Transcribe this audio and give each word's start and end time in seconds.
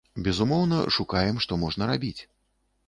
Безумоўна, 0.27 0.79
шукаем, 0.97 1.35
што 1.47 1.61
можна 1.67 1.83
рабіць. 1.95 2.19